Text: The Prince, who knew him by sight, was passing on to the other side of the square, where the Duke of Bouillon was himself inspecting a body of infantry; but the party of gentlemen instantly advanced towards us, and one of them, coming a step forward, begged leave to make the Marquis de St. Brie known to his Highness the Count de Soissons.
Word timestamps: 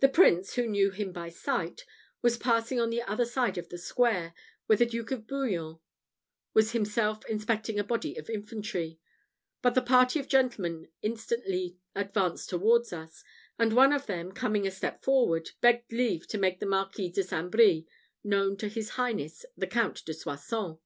The 0.00 0.10
Prince, 0.10 0.56
who 0.56 0.66
knew 0.66 0.90
him 0.90 1.10
by 1.10 1.30
sight, 1.30 1.86
was 2.20 2.36
passing 2.36 2.78
on 2.78 2.90
to 2.90 2.96
the 2.98 3.10
other 3.10 3.24
side 3.24 3.56
of 3.56 3.70
the 3.70 3.78
square, 3.78 4.34
where 4.66 4.76
the 4.76 4.84
Duke 4.84 5.10
of 5.10 5.26
Bouillon 5.26 5.78
was 6.52 6.72
himself 6.72 7.24
inspecting 7.24 7.78
a 7.78 7.82
body 7.82 8.16
of 8.18 8.28
infantry; 8.28 8.98
but 9.62 9.74
the 9.74 9.80
party 9.80 10.20
of 10.20 10.28
gentlemen 10.28 10.88
instantly 11.00 11.78
advanced 11.94 12.50
towards 12.50 12.92
us, 12.92 13.24
and 13.58 13.72
one 13.72 13.94
of 13.94 14.04
them, 14.04 14.32
coming 14.32 14.66
a 14.66 14.70
step 14.70 15.02
forward, 15.02 15.48
begged 15.62 15.90
leave 15.90 16.28
to 16.28 16.36
make 16.36 16.60
the 16.60 16.66
Marquis 16.66 17.10
de 17.10 17.22
St. 17.22 17.50
Brie 17.50 17.88
known 18.22 18.54
to 18.58 18.68
his 18.68 18.90
Highness 18.96 19.46
the 19.56 19.66
Count 19.66 20.04
de 20.04 20.12
Soissons. 20.12 20.76